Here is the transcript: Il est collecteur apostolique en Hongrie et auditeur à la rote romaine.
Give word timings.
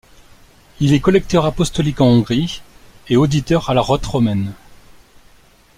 Il 0.79 0.93
est 0.93 0.99
collecteur 0.99 1.45
apostolique 1.45 2.01
en 2.01 2.07
Hongrie 2.07 2.63
et 3.07 3.15
auditeur 3.17 3.69
à 3.69 3.75
la 3.75 3.81
rote 3.81 4.03
romaine. 4.07 4.55